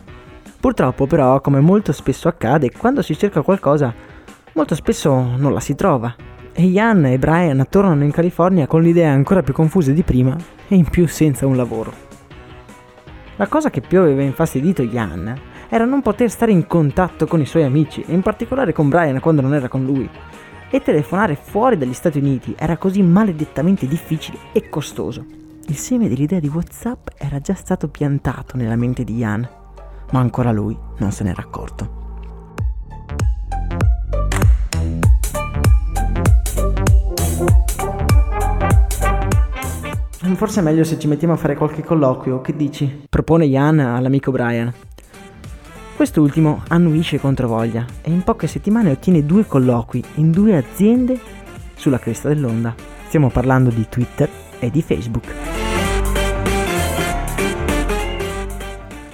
Purtroppo 0.60 1.08
però, 1.08 1.40
come 1.40 1.58
molto 1.58 1.90
spesso 1.90 2.28
accade, 2.28 2.70
quando 2.70 3.02
si 3.02 3.18
cerca 3.18 3.42
qualcosa, 3.42 3.92
molto 4.52 4.76
spesso 4.76 5.12
non 5.12 5.52
la 5.52 5.58
si 5.58 5.74
trova. 5.74 6.14
E 6.52 6.62
Ian 6.66 7.04
e 7.06 7.18
Brian 7.18 7.66
tornano 7.68 8.04
in 8.04 8.12
California 8.12 8.68
con 8.68 8.82
le 8.82 8.90
idee 8.90 9.06
ancora 9.06 9.42
più 9.42 9.52
confuse 9.52 9.92
di 9.92 10.04
prima 10.04 10.36
e 10.68 10.76
in 10.76 10.88
più 10.88 11.08
senza 11.08 11.48
un 11.48 11.56
lavoro. 11.56 11.92
La 13.34 13.48
cosa 13.48 13.70
che 13.70 13.80
più 13.80 13.98
aveva 13.98 14.22
infastidito 14.22 14.82
Ian 14.82 15.36
era 15.68 15.84
non 15.84 16.00
poter 16.00 16.30
stare 16.30 16.52
in 16.52 16.68
contatto 16.68 17.26
con 17.26 17.40
i 17.40 17.46
suoi 17.46 17.64
amici, 17.64 18.04
e 18.06 18.14
in 18.14 18.22
particolare 18.22 18.72
con 18.72 18.88
Brian 18.88 19.18
quando 19.18 19.42
non 19.42 19.52
era 19.52 19.66
con 19.66 19.84
lui 19.84 20.08
e 20.70 20.80
telefonare 20.80 21.34
fuori 21.34 21.76
dagli 21.76 21.92
Stati 21.92 22.18
Uniti 22.18 22.54
era 22.56 22.76
così 22.76 23.02
maledettamente 23.02 23.86
difficile 23.86 24.38
e 24.52 24.68
costoso. 24.68 25.24
Il 25.66 25.76
seme 25.76 26.08
dell'idea 26.08 26.40
di 26.40 26.48
WhatsApp 26.48 27.08
era 27.16 27.40
già 27.40 27.54
stato 27.54 27.88
piantato 27.88 28.56
nella 28.56 28.76
mente 28.76 29.04
di 29.04 29.16
Ian, 29.16 29.48
ma 30.12 30.20
ancora 30.20 30.52
lui 30.52 30.76
non 30.98 31.12
se 31.12 31.24
n'era 31.24 31.42
accorto. 31.42 31.98
Forse 40.40 40.60
è 40.60 40.62
meglio 40.62 40.84
se 40.84 40.98
ci 40.98 41.06
mettiamo 41.06 41.34
a 41.34 41.36
fare 41.36 41.54
qualche 41.54 41.84
colloquio, 41.84 42.40
che 42.40 42.56
dici? 42.56 43.04
Propone 43.10 43.44
Ian 43.44 43.78
all'amico 43.78 44.30
Brian. 44.30 44.72
Quest'ultimo 46.00 46.62
annuisce 46.68 47.20
contro 47.20 47.46
voglia 47.46 47.84
e 48.00 48.10
in 48.10 48.22
poche 48.22 48.46
settimane 48.46 48.90
ottiene 48.90 49.26
due 49.26 49.44
colloqui 49.44 50.02
in 50.14 50.30
due 50.30 50.56
aziende 50.56 51.20
sulla 51.74 51.98
cresta 51.98 52.28
dell'onda. 52.28 52.74
Stiamo 53.06 53.28
parlando 53.28 53.68
di 53.68 53.86
Twitter 53.86 54.26
e 54.58 54.70
di 54.70 54.80
Facebook. 54.80 55.26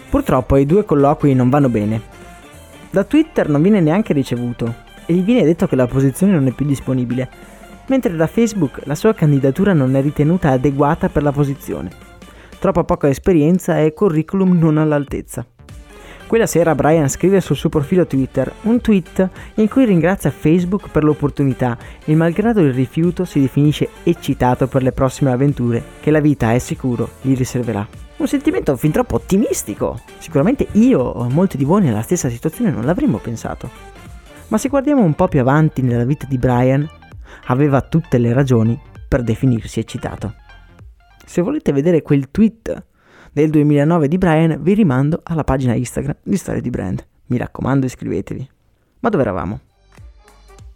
Purtroppo 0.09 0.55
i 0.55 0.65
due 0.65 0.85
colloqui 0.85 1.35
non 1.35 1.51
vanno 1.51 1.69
bene. 1.69 2.01
Da 2.91 3.03
Twitter 3.03 3.49
non 3.49 3.63
viene 3.63 3.81
neanche 3.81 4.13
ricevuto 4.13 4.73
e 5.07 5.13
gli 5.13 5.25
viene 5.25 5.43
detto 5.43 5.67
che 5.67 5.75
la 5.75 5.89
posizione 5.89 6.35
non 6.35 6.47
è 6.47 6.53
più 6.53 6.67
disponibile, 6.67 7.29
mentre 7.89 8.15
da 8.15 8.29
Facebook 8.29 8.83
la 8.85 8.95
sua 8.95 9.13
candidatura 9.13 9.73
non 9.73 9.97
è 9.97 10.01
ritenuta 10.01 10.51
adeguata 10.51 11.09
per 11.09 11.25
la 11.25 11.33
posizione. 11.33 11.91
Troppa 12.61 12.85
poca 12.85 13.09
esperienza 13.09 13.81
e 13.81 13.93
curriculum 13.93 14.57
non 14.57 14.79
all'altezza. 14.79 15.45
Quella 16.27 16.47
sera 16.47 16.75
Brian 16.75 17.09
scrive 17.09 17.41
sul 17.41 17.55
suo 17.55 17.69
profilo 17.69 18.05
Twitter 18.05 18.53
un 18.63 18.81
tweet 18.81 19.31
in 19.55 19.69
cui 19.69 19.85
ringrazia 19.85 20.33
Facebook 20.33 20.89
per 20.91 21.05
l'opportunità 21.05 21.79
e 22.05 22.17
malgrado 22.17 22.63
il 22.63 22.73
rifiuto 22.73 23.25
si 23.25 23.39
definisce 23.39 23.91
eccitato 24.03 24.67
per 24.67 24.83
le 24.83 24.91
prossime 24.91 25.31
avventure 25.31 25.81
che 26.01 26.11
la 26.11 26.19
vita 26.19 26.53
è 26.53 26.59
sicuro 26.59 27.11
gli 27.21 27.37
riserverà. 27.37 27.87
Un 28.17 28.27
sentimento 28.27 28.77
fin 28.77 28.91
troppo 28.91 29.15
ottimistico. 29.15 30.01
Sicuramente 30.19 30.67
io 30.73 30.99
o 30.99 31.29
molti 31.29 31.57
di 31.57 31.65
voi 31.65 31.83
nella 31.83 32.03
stessa 32.03 32.29
situazione 32.29 32.73
non 32.73 32.85
l'avremmo 32.85 33.19
pensato. 33.19 33.71
Ma 34.49 34.59
se 34.59 34.69
guardiamo 34.69 35.05
un 35.05 35.15
po' 35.15 35.29
più 35.29 35.39
avanti 35.39 35.81
nella 35.81 36.05
vita 36.05 36.27
di 36.27 36.39
Brian, 36.39 36.89
aveva 37.47 37.83
tutte 37.83 38.19
le 38.19 38.33
ragioni 38.33 38.77
per 39.07 39.23
definirsi 39.23 39.79
eccitato. 39.79 40.35
Se 41.25 41.41
volete 41.41 41.71
vedere 41.71 42.03
quel 42.03 42.33
tweet 42.33 42.85
del 43.37 43.51
2009 43.51 44.09
di 44.09 44.17
Brian, 44.17 44.57
vi 44.63 44.73
rimando 44.73 45.21
alla 45.23 45.45
pagina 45.45 45.75
Instagram 45.75 46.17
di 46.23 46.39
Storia 46.39 46.63
di 46.63 46.71
Brand. 46.71 47.05
Mi 47.27 47.37
raccomando, 47.37 47.85
iscrivetevi. 47.85 48.49
Ma 49.01 49.11
dove 49.11 49.23
eravamo? 49.23 49.61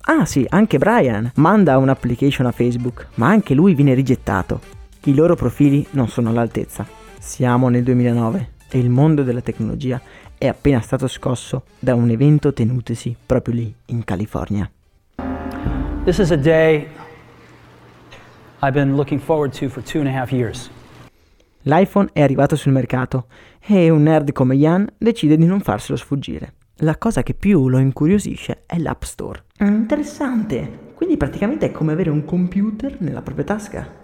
Ah 0.02 0.26
sì, 0.26 0.44
anche 0.46 0.76
Brian 0.76 1.32
manda 1.36 1.78
un'application 1.78 2.46
a 2.46 2.52
Facebook, 2.52 3.06
ma 3.14 3.28
anche 3.28 3.54
lui 3.54 3.72
viene 3.72 3.94
rigettato. 3.94 4.60
I 5.04 5.14
loro 5.14 5.36
profili 5.36 5.86
non 5.92 6.08
sono 6.08 6.28
all'altezza. 6.28 6.86
Siamo 7.18 7.70
nel 7.70 7.82
2009 7.82 8.50
e 8.68 8.78
il 8.78 8.90
mondo 8.90 9.22
della 9.22 9.40
tecnologia 9.40 9.98
è 10.36 10.46
appena 10.46 10.82
stato 10.82 11.08
scosso 11.08 11.62
da 11.78 11.94
un 11.94 12.10
evento 12.10 12.52
tenutosi 12.52 13.16
proprio 13.24 13.54
lì 13.54 13.74
in 13.86 14.04
California. 14.04 14.70
This 16.04 16.18
is 16.18 16.30
a 16.30 16.36
day 16.36 16.88
I've 18.60 18.74
been 18.74 18.96
looking 18.96 19.18
forward 19.18 19.58
to 19.58 19.70
for 19.70 19.82
two 19.82 20.00
and 20.00 20.08
a 20.08 20.12
half 20.12 20.30
years. 20.30 20.70
L'iPhone 21.62 22.08
è 22.12 22.22
arrivato 22.22 22.56
sul 22.56 22.72
mercato 22.72 23.26
e 23.60 23.90
un 23.90 24.02
nerd 24.02 24.32
come 24.32 24.56
Ian 24.56 24.86
decide 24.96 25.36
di 25.36 25.44
non 25.44 25.60
farselo 25.60 25.98
sfuggire. 25.98 26.54
La 26.76 26.96
cosa 26.96 27.22
che 27.22 27.34
più 27.34 27.68
lo 27.68 27.76
incuriosisce 27.76 28.62
è 28.64 28.78
l'App 28.78 29.02
Store. 29.02 29.44
Interessante, 29.58 30.92
quindi 30.94 31.18
praticamente 31.18 31.66
è 31.66 31.72
come 31.72 31.92
avere 31.92 32.08
un 32.08 32.24
computer 32.24 32.96
nella 33.00 33.20
propria 33.20 33.44
tasca. 33.44 33.98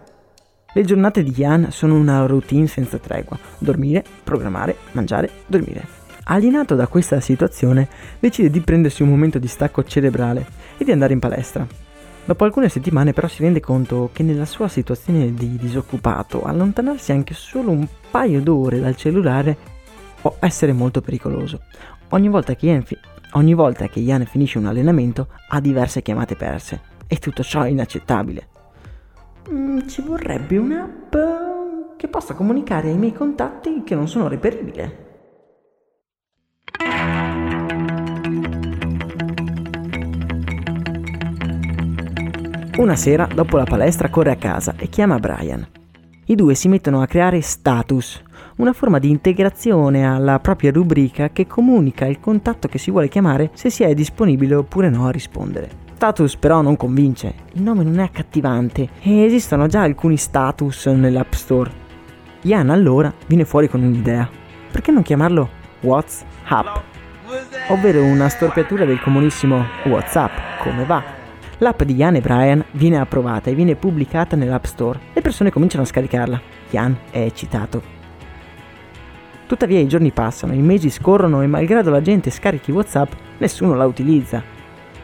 Le 0.75 0.84
giornate 0.84 1.22
di 1.22 1.32
Ian 1.34 1.68
sono 1.70 1.94
una 1.94 2.26
routine 2.26 2.66
senza 2.66 2.98
tregua. 2.98 3.38
Dormire, 3.56 4.04
programmare, 4.22 4.76
mangiare, 4.92 5.30
dormire. 5.46 5.86
Alienato 6.25 6.75
da 6.75 6.86
questa 6.86 7.20
situazione, 7.20 7.88
decide 8.18 8.50
di 8.50 8.60
prendersi 8.60 9.02
un 9.02 9.08
momento 9.08 9.38
di 9.38 9.48
stacco 9.48 9.82
cerebrale 9.82 10.46
e 10.76 10.84
di 10.84 10.92
andare 10.92 11.14
in 11.14 11.20
palestra. 11.20 11.85
Dopo 12.26 12.42
alcune 12.42 12.68
settimane 12.68 13.12
però 13.12 13.28
si 13.28 13.40
rende 13.42 13.61
conto 13.61 14.11
che 14.12 14.25
nella 14.25 14.47
sua 14.47 14.66
situazione 14.66 15.33
di 15.33 15.56
disoccupato 15.56 16.42
allontanarsi 16.42 17.12
anche 17.12 17.35
solo 17.35 17.71
un 17.71 17.87
paio 18.11 18.42
d'ore 18.42 18.80
dal 18.80 18.97
cellulare 18.97 19.56
può 20.21 20.37
essere 20.40 20.73
molto 20.73 21.00
pericoloso. 21.00 21.61
Ogni 22.09 22.28
volta 22.28 22.56
che 22.56 22.66
Ian, 22.66 22.83
fi- 22.83 22.99
ogni 23.35 23.54
volta 23.54 23.87
che 23.87 24.00
Ian 24.00 24.25
finisce 24.26 24.59
un 24.59 24.66
allenamento 24.66 25.28
ha 25.50 25.61
diverse 25.61 26.02
chiamate 26.02 26.35
perse 26.35 26.80
e 27.06 27.18
tutto 27.18 27.45
ciò 27.45 27.62
è 27.62 27.68
inaccettabile. 27.68 28.49
Mm, 29.49 29.87
ci 29.87 30.02
vorrebbe 30.02 30.59
un'app 30.59 31.14
che 31.97 32.09
possa 32.09 32.35
comunicare 32.35 32.88
ai 32.88 32.97
miei 32.97 33.12
contatti 33.12 33.85
che 33.85 33.95
non 33.95 34.09
sono 34.09 34.26
reperibili. 34.26 35.04
Una 42.76 42.95
sera, 42.95 43.26
dopo 43.33 43.56
la 43.56 43.64
palestra, 43.64 44.11
corre 44.11 44.33
a 44.33 44.37
casa 44.37 44.75
e 44.76 44.88
chiama 44.88 45.18
Brian. 45.18 45.66
I 46.26 46.35
due 46.35 46.54
si 46.54 46.68
mettono 46.68 47.00
a 47.00 47.06
creare 47.06 47.40
status, 47.40 48.23
una 48.56 48.75
forma 48.75 48.99
di 48.99 49.09
integrazione 49.09 50.06
alla 50.06 50.38
propria 50.40 50.73
rubrica 50.73 51.30
che 51.30 51.47
comunica 51.47 52.04
il 52.04 52.21
contatto 52.21 52.68
che 52.68 52.76
si 52.76 52.90
vuole 52.90 53.09
chiamare 53.09 53.50
se 53.54 53.71
si 53.71 53.83
è 53.83 53.95
disponibile 53.95 54.56
oppure 54.56 54.90
no 54.90 55.06
a 55.06 55.11
rispondere. 55.11 55.71
Status 55.95 56.37
però 56.37 56.61
non 56.61 56.76
convince, 56.76 57.33
il 57.54 57.62
nome 57.62 57.83
non 57.83 57.99
è 57.99 58.02
accattivante 58.02 58.90
e 59.00 59.25
esistono 59.25 59.68
già 59.68 59.80
alcuni 59.80 60.18
status 60.18 60.85
nell'App 60.87 61.33
Store. 61.33 61.71
Ian 62.42 62.68
allora 62.68 63.11
viene 63.26 63.47
fuori 63.47 63.71
con 63.71 63.83
un'idea. 63.83 64.28
Perché 64.71 64.90
non 64.90 65.02
chiamarlo 65.02 65.49
WhatsApp, 65.80 66.66
ovvero 67.68 68.04
una 68.04 68.28
storpiatura 68.28 68.85
del 68.85 69.00
comunissimo 69.00 69.64
WhatsApp, 69.85 70.61
come 70.61 70.85
va? 70.85 71.15
L'app 71.58 71.82
di 71.84 71.94
Ian 71.94 72.16
e 72.16 72.20
Brian 72.20 72.62
viene 72.72 72.98
approvata 72.98 73.48
e 73.48 73.54
viene 73.54 73.76
pubblicata 73.76 74.36
nell'App 74.36 74.64
Store. 74.64 75.00
Le 75.14 75.22
persone 75.22 75.50
cominciano 75.50 75.84
a 75.84 75.86
scaricarla. 75.86 76.40
Ian 76.70 76.94
è 77.10 77.20
eccitato. 77.20 77.94
Tuttavia 79.46 79.80
i 79.80 79.86
giorni 79.86 80.10
passano, 80.10 80.52
i 80.52 80.60
mesi 80.60 80.90
scorrono 80.90 81.40
e 81.40 81.46
malgrado 81.46 81.88
la 81.88 82.02
gente 82.02 82.30
scarichi 82.30 82.72
WhatsApp, 82.72 83.12
nessuno 83.38 83.75
la 83.75 83.86
utilizza. 83.86 84.42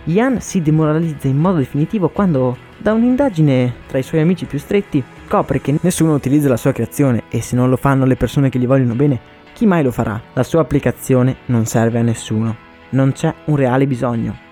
Ian 0.04 0.40
si 0.40 0.60
demoralizza 0.60 1.28
in 1.28 1.38
modo 1.38 1.58
definitivo 1.58 2.10
quando, 2.10 2.56
da 2.76 2.92
un'indagine 2.92 3.74
tra 3.86 3.98
i 3.98 4.02
suoi 4.02 4.20
amici 4.20 4.44
più 4.44 4.58
stretti, 4.58 5.02
scopre 5.26 5.60
che 5.60 5.78
nessuno 5.80 6.12
utilizza 6.12 6.48
la 6.48 6.56
sua 6.58 6.72
creazione 6.72 7.22
e 7.30 7.40
se 7.40 7.56
non 7.56 7.70
lo 7.70 7.76
fanno 7.76 8.04
le 8.04 8.16
persone 8.16 8.50
che 8.50 8.58
gli 8.58 8.66
vogliono 8.66 8.94
bene, 8.94 9.20
chi 9.54 9.64
mai 9.64 9.82
lo 9.82 9.90
farà? 9.90 10.20
La 10.34 10.42
sua 10.42 10.60
applicazione 10.60 11.36
non 11.46 11.64
serve 11.64 12.00
a 12.00 12.02
nessuno. 12.02 12.56
Non 12.90 13.12
c'è 13.12 13.32
un 13.46 13.56
reale 13.56 13.86
bisogno. 13.86 14.50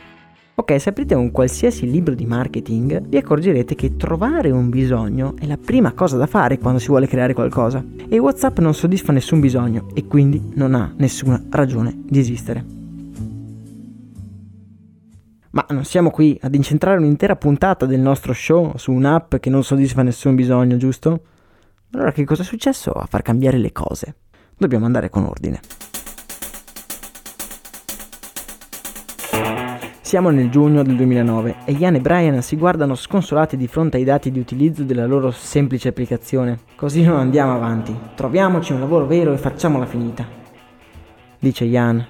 Ok, 0.61 0.79
se 0.79 0.91
aprite 0.91 1.15
un 1.15 1.31
qualsiasi 1.31 1.91
libro 1.91 2.15
di 2.15 2.27
marketing, 2.27 3.09
vi 3.09 3.17
accorgerete 3.17 3.75
che 3.75 3.97
trovare 3.97 4.51
un 4.51 4.69
bisogno 4.69 5.35
è 5.39 5.47
la 5.47 5.57
prima 5.57 5.93
cosa 5.95 6.19
da 6.19 6.27
fare 6.27 6.59
quando 6.59 6.79
si 6.79 6.89
vuole 6.89 7.07
creare 7.07 7.33
qualcosa. 7.33 7.83
E 8.07 8.19
WhatsApp 8.19 8.59
non 8.59 8.75
soddisfa 8.75 9.11
nessun 9.11 9.41
bisogno 9.41 9.89
e 9.95 10.05
quindi 10.05 10.53
non 10.57 10.75
ha 10.75 10.93
nessuna 10.99 11.43
ragione 11.49 12.03
di 12.05 12.19
esistere. 12.19 12.63
Ma 15.53 15.65
non 15.71 15.85
siamo 15.85 16.11
qui 16.11 16.39
ad 16.43 16.55
incentrare 16.55 16.99
un'intera 16.99 17.37
puntata 17.37 17.87
del 17.87 18.01
nostro 18.01 18.35
show 18.35 18.77
su 18.77 18.93
un'app 18.93 19.37
che 19.37 19.49
non 19.49 19.65
soddisfa 19.65 20.03
nessun 20.03 20.35
bisogno, 20.35 20.77
giusto? 20.77 21.23
Allora 21.93 22.13
che 22.13 22.25
cosa 22.25 22.43
è 22.43 22.45
successo 22.45 22.91
a 22.91 23.07
far 23.07 23.23
cambiare 23.23 23.57
le 23.57 23.73
cose? 23.73 24.15
Dobbiamo 24.59 24.85
andare 24.85 25.09
con 25.09 25.25
ordine. 25.25 25.80
Siamo 30.11 30.31
nel 30.31 30.51
giugno 30.51 30.83
del 30.83 30.97
2009 30.97 31.59
e 31.67 31.71
Ian 31.71 31.95
e 31.95 32.01
Brian 32.01 32.43
si 32.43 32.57
guardano 32.57 32.97
sconsolati 32.97 33.57
di 33.57 33.69
fronte 33.69 33.97
ai 33.97 34.03
dati 34.03 34.33
di 34.33 34.41
utilizzo 34.41 34.83
della 34.83 35.07
loro 35.07 35.31
semplice 35.31 35.91
applicazione. 35.91 36.59
Così 36.75 37.05
non 37.05 37.17
andiamo 37.17 37.55
avanti. 37.55 37.97
Troviamoci 38.17 38.73
un 38.73 38.81
lavoro 38.81 39.07
vero 39.07 39.33
e 39.33 39.37
facciamola 39.37 39.87
finita. 39.87 40.27
Dice 41.39 41.63
Ian. 41.63 42.05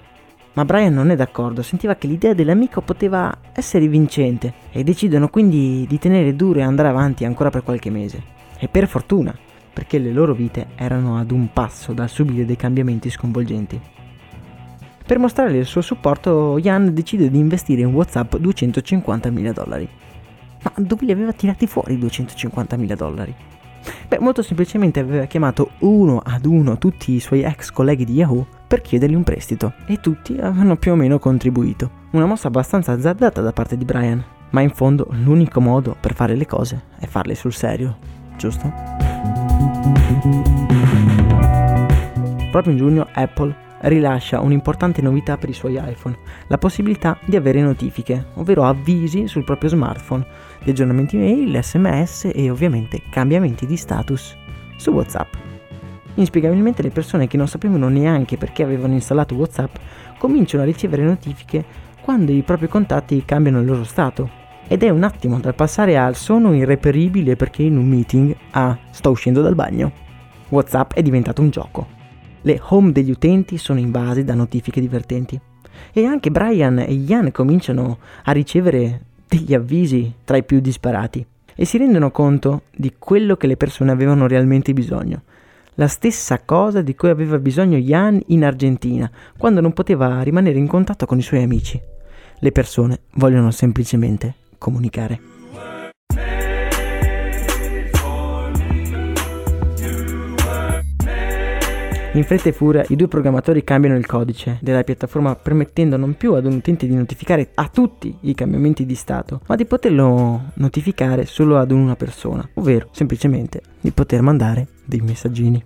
Ma 0.54 0.64
Brian 0.64 0.94
non 0.94 1.10
è 1.10 1.14
d'accordo, 1.14 1.60
sentiva 1.60 1.96
che 1.96 2.06
l'idea 2.06 2.32
dell'amico 2.32 2.80
poteva 2.80 3.36
essere 3.52 3.86
vincente 3.86 4.54
e 4.72 4.82
decidono 4.82 5.28
quindi 5.28 5.84
di 5.86 5.98
tenere 5.98 6.34
duro 6.34 6.60
e 6.60 6.62
andare 6.62 6.88
avanti 6.88 7.26
ancora 7.26 7.50
per 7.50 7.62
qualche 7.62 7.90
mese. 7.90 8.22
E 8.58 8.68
per 8.68 8.88
fortuna, 8.88 9.36
perché 9.74 9.98
le 9.98 10.12
loro 10.12 10.32
vite 10.32 10.68
erano 10.74 11.18
ad 11.18 11.30
un 11.30 11.52
passo 11.52 11.92
dal 11.92 12.08
subire 12.08 12.46
dei 12.46 12.56
cambiamenti 12.56 13.10
sconvolgenti. 13.10 13.78
Per 15.10 15.18
mostrare 15.18 15.58
il 15.58 15.66
suo 15.66 15.80
supporto, 15.80 16.56
Ian 16.58 16.94
decide 16.94 17.28
di 17.32 17.38
investire 17.40 17.80
in 17.80 17.92
WhatsApp 17.92 18.36
250.000 18.36 19.52
dollari. 19.52 19.88
Ma 20.62 20.72
dove 20.76 21.04
li 21.04 21.10
aveva 21.10 21.32
tirati 21.32 21.66
fuori 21.66 21.94
i 21.94 21.98
250.000 21.98 22.94
dollari? 22.94 23.34
Beh, 24.06 24.20
molto 24.20 24.42
semplicemente 24.42 25.00
aveva 25.00 25.24
chiamato 25.24 25.70
uno 25.80 26.22
ad 26.24 26.46
uno 26.46 26.78
tutti 26.78 27.10
i 27.10 27.18
suoi 27.18 27.42
ex 27.42 27.72
colleghi 27.72 28.04
di 28.04 28.12
Yahoo 28.12 28.46
per 28.68 28.82
chiedergli 28.82 29.16
un 29.16 29.24
prestito 29.24 29.72
e 29.86 29.96
tutti 29.96 30.34
avevano 30.38 30.76
più 30.76 30.92
o 30.92 30.94
meno 30.94 31.18
contribuito. 31.18 31.90
Una 32.12 32.26
mossa 32.26 32.46
abbastanza 32.46 32.92
azzardata 32.92 33.40
da 33.40 33.52
parte 33.52 33.76
di 33.76 33.84
Brian, 33.84 34.24
ma 34.50 34.60
in 34.60 34.70
fondo 34.70 35.08
l'unico 35.10 35.60
modo 35.60 35.96
per 35.98 36.14
fare 36.14 36.36
le 36.36 36.46
cose 36.46 36.84
è 37.00 37.06
farle 37.06 37.34
sul 37.34 37.52
serio, 37.52 37.98
giusto? 38.36 38.72
Proprio 42.52 42.72
in 42.72 42.78
giugno 42.78 43.08
Apple 43.12 43.69
rilascia 43.82 44.40
un'importante 44.40 45.00
novità 45.00 45.36
per 45.36 45.48
i 45.48 45.54
suoi 45.54 45.80
iPhone, 45.82 46.16
la 46.48 46.58
possibilità 46.58 47.18
di 47.24 47.36
avere 47.36 47.60
notifiche, 47.62 48.26
ovvero 48.34 48.64
avvisi 48.64 49.26
sul 49.26 49.44
proprio 49.44 49.70
smartphone 49.70 50.26
di 50.62 50.70
aggiornamenti 50.70 51.16
mail, 51.16 51.62
sms 51.62 52.30
e 52.34 52.50
ovviamente 52.50 53.02
cambiamenti 53.10 53.66
di 53.66 53.76
status 53.76 54.36
su 54.76 54.90
WhatsApp. 54.90 55.34
Inspiegabilmente 56.14 56.82
le 56.82 56.90
persone 56.90 57.26
che 57.26 57.36
non 57.36 57.48
sapevano 57.48 57.88
neanche 57.88 58.36
perché 58.36 58.62
avevano 58.62 58.94
installato 58.94 59.34
WhatsApp 59.34 59.76
cominciano 60.18 60.62
a 60.62 60.66
ricevere 60.66 61.02
notifiche 61.02 61.64
quando 62.02 62.32
i 62.32 62.42
propri 62.42 62.68
contatti 62.68 63.24
cambiano 63.24 63.60
il 63.60 63.66
loro 63.66 63.84
stato. 63.84 64.38
Ed 64.66 64.82
è 64.82 64.88
un 64.90 65.02
attimo 65.02 65.40
dal 65.40 65.54
passare 65.54 65.96
al 65.96 66.14
sono 66.14 66.54
irreperibile 66.54 67.36
perché 67.36 67.62
in 67.62 67.76
un 67.76 67.88
meeting 67.88 68.36
a 68.50 68.68
ah, 68.68 68.78
sto 68.90 69.10
uscendo 69.10 69.42
dal 69.42 69.54
bagno. 69.54 69.92
WhatsApp 70.48 70.92
è 70.92 71.02
diventato 71.02 71.40
un 71.40 71.50
gioco. 71.50 71.98
Le 72.42 72.60
home 72.68 72.92
degli 72.92 73.10
utenti 73.10 73.58
sono 73.58 73.78
invase 73.78 74.24
da 74.24 74.34
notifiche 74.34 74.80
divertenti. 74.80 75.38
E 75.92 76.04
anche 76.04 76.30
Brian 76.30 76.78
e 76.78 76.92
Ian 76.92 77.30
cominciano 77.32 77.98
a 78.24 78.32
ricevere 78.32 79.00
degli 79.28 79.54
avvisi 79.54 80.12
tra 80.24 80.36
i 80.36 80.44
più 80.44 80.60
disparati 80.60 81.24
e 81.54 81.64
si 81.64 81.78
rendono 81.78 82.10
conto 82.10 82.62
di 82.74 82.94
quello 82.98 83.36
che 83.36 83.46
le 83.46 83.56
persone 83.56 83.90
avevano 83.90 84.26
realmente 84.26 84.72
bisogno. 84.72 85.22
La 85.74 85.88
stessa 85.88 86.40
cosa 86.44 86.82
di 86.82 86.94
cui 86.94 87.10
aveva 87.10 87.38
bisogno 87.38 87.76
Ian 87.76 88.20
in 88.26 88.44
Argentina, 88.44 89.10
quando 89.36 89.60
non 89.60 89.72
poteva 89.72 90.20
rimanere 90.22 90.58
in 90.58 90.66
contatto 90.66 91.06
con 91.06 91.18
i 91.18 91.22
suoi 91.22 91.42
amici. 91.42 91.80
Le 92.38 92.52
persone 92.52 93.00
vogliono 93.14 93.50
semplicemente 93.50 94.34
comunicare. 94.58 95.29
In 102.14 102.24
fretta 102.24 102.48
e 102.48 102.52
furia 102.52 102.84
i 102.88 102.96
due 102.96 103.06
programmatori 103.06 103.62
cambiano 103.62 103.96
il 103.96 104.04
codice 104.04 104.58
della 104.62 104.82
piattaforma 104.82 105.36
permettendo 105.36 105.96
non 105.96 106.16
più 106.16 106.34
ad 106.34 106.44
un 106.44 106.54
utente 106.54 106.88
di 106.88 106.94
notificare 106.96 107.50
a 107.54 107.68
tutti 107.68 108.16
i 108.22 108.34
cambiamenti 108.34 108.84
di 108.84 108.96
stato, 108.96 109.42
ma 109.46 109.54
di 109.54 109.64
poterlo 109.64 110.50
notificare 110.54 111.24
solo 111.24 111.56
ad 111.56 111.70
una 111.70 111.94
persona, 111.94 112.46
ovvero 112.54 112.88
semplicemente 112.90 113.62
di 113.80 113.92
poter 113.92 114.22
mandare 114.22 114.66
dei 114.84 115.00
messaggini. 115.00 115.64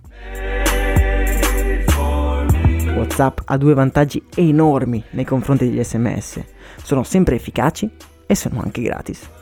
WhatsApp 2.95 3.39
ha 3.45 3.57
due 3.57 3.73
vantaggi 3.73 4.21
enormi 4.35 5.03
nei 5.11 5.25
confronti 5.25 5.67
degli 5.67 5.83
sms. 5.83 6.43
Sono 6.83 7.01
sempre 7.01 7.35
efficaci 7.37 7.89
e 8.27 8.35
sono 8.35 8.61
anche 8.61 8.83
gratis. 8.83 9.34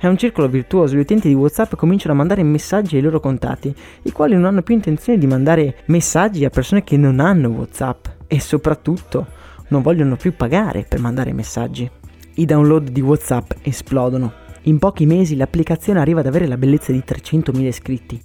È 0.00 0.06
un 0.06 0.16
circolo 0.16 0.48
virtuoso, 0.48 0.96
gli 0.96 1.00
utenti 1.00 1.28
di 1.28 1.34
WhatsApp 1.34 1.74
cominciano 1.74 2.14
a 2.14 2.16
mandare 2.16 2.42
messaggi 2.42 2.96
ai 2.96 3.02
loro 3.02 3.20
contatti, 3.20 3.74
i 4.04 4.12
quali 4.12 4.32
non 4.32 4.46
hanno 4.46 4.62
più 4.62 4.74
intenzione 4.74 5.18
di 5.18 5.26
mandare 5.26 5.82
messaggi 5.88 6.42
a 6.46 6.48
persone 6.48 6.82
che 6.82 6.96
non 6.96 7.20
hanno 7.20 7.50
WhatsApp 7.50 8.06
e 8.26 8.40
soprattutto 8.40 9.26
non 9.68 9.82
vogliono 9.82 10.16
più 10.16 10.34
pagare 10.34 10.86
per 10.88 11.00
mandare 11.00 11.34
messaggi. 11.34 11.90
I 12.36 12.46
download 12.46 12.88
di 12.88 13.02
WhatsApp 13.02 13.50
esplodono. 13.60 14.32
In 14.62 14.78
pochi 14.78 15.04
mesi 15.04 15.36
l'applicazione 15.36 16.00
arriva 16.00 16.20
ad 16.20 16.26
avere 16.26 16.46
la 16.46 16.56
bellezza 16.56 16.92
di 16.92 17.02
300.000 17.06 17.60
iscritti 17.60 18.18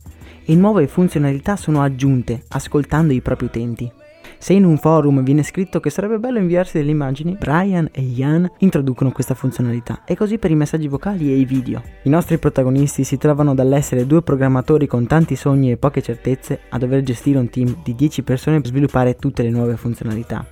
e 0.46 0.56
nuove 0.56 0.88
funzionalità 0.88 1.58
sono 1.58 1.82
aggiunte 1.82 2.44
ascoltando 2.48 3.12
i 3.12 3.20
propri 3.20 3.48
utenti. 3.48 3.92
Se 4.38 4.54
in 4.54 4.64
un 4.64 4.78
forum 4.78 5.24
viene 5.24 5.44
scritto 5.44 5.80
che 5.80 5.90
sarebbe 5.90 6.20
bello 6.20 6.38
inviarsi 6.38 6.78
delle 6.78 6.92
immagini, 6.92 7.36
Brian 7.40 7.90
e 7.92 8.02
Ian 8.02 8.50
introducono 8.60 9.12
questa 9.12 9.34
funzionalità 9.34 10.04
e 10.06 10.16
così 10.16 10.38
per 10.38 10.52
i 10.52 10.56
messaggi 10.56 10.88
vocali 10.88 11.32
e 11.32 11.38
i 11.38 11.46
video. 11.46 11.82
I 12.04 12.10
nostri 12.10 12.38
protagonisti 12.38 13.04
si 13.04 13.18
trovano 13.18 13.56
dall'essere 13.56 14.06
due 14.06 14.22
programmatori 14.22 14.88
con 14.88 15.08
tanti 15.08 15.36
sogni 15.36 15.72
e 15.72 15.78
poche 15.78 16.02
certezze 16.02 16.62
a 16.70 16.78
dover 16.78 17.02
gestire 17.02 17.40
un 17.40 17.50
team 17.50 17.82
di 17.84 17.96
10 17.96 18.24
persone 18.24 18.62
per 18.62 18.70
sviluppare 18.70 19.16
tutte 19.16 19.44
le 19.44 19.50
nuove 19.50 19.78
funzionalità. 19.78 20.46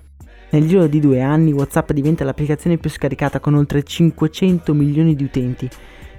Nel 0.51 0.67
giro 0.67 0.87
di 0.87 0.99
due 0.99 1.21
anni 1.21 1.51
WhatsApp 1.51 1.91
diventa 1.91 2.23
l'applicazione 2.23 2.77
più 2.77 2.89
scaricata 2.89 3.39
con 3.39 3.55
oltre 3.55 3.83
500 3.83 4.73
milioni 4.73 5.15
di 5.15 5.23
utenti 5.23 5.69